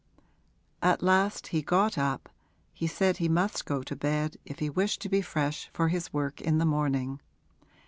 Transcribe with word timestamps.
At 0.81 1.03
last 1.03 1.49
he 1.49 1.61
got 1.61 1.95
up 1.95 2.27
he 2.73 2.87
said 2.87 3.17
he 3.17 3.29
must 3.29 3.67
go 3.67 3.83
to 3.83 3.95
bed 3.95 4.37
if 4.47 4.57
he 4.57 4.67
wished 4.67 4.99
to 5.03 5.09
be 5.09 5.21
fresh 5.21 5.69
for 5.73 5.89
his 5.89 6.11
work 6.11 6.41
in 6.41 6.57
the 6.57 6.65
morning. 6.65 7.21